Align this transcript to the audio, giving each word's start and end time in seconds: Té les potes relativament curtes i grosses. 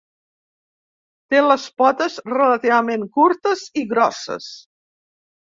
Té 1.33 1.41
les 1.47 1.65
potes 1.81 2.15
relativament 2.33 3.05
curtes 3.19 3.63
i 3.83 3.87
grosses. 3.95 4.51